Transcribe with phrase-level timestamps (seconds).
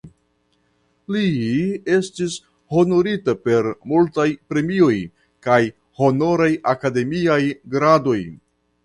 [1.15, 1.25] Li
[1.97, 2.37] estis
[2.77, 4.95] honorita per multaj premioj
[5.49, 5.59] kaj
[6.01, 7.41] honoraj akademiaj
[7.77, 8.19] gradoj.